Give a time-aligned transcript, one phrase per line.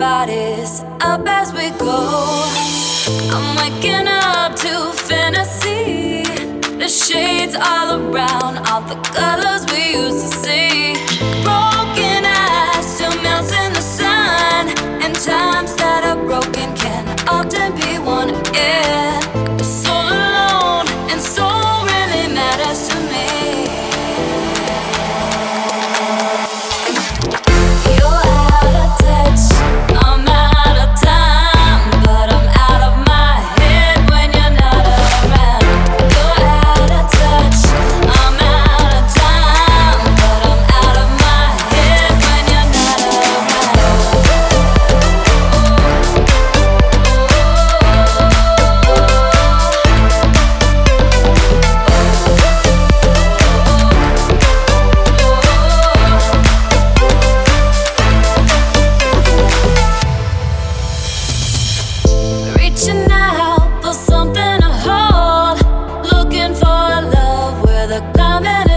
[0.00, 2.46] bodies up as we go.
[3.34, 6.22] I'm waking up to fantasy.
[6.78, 10.89] The shades all around, all the colors we used to see.
[68.42, 68.69] coming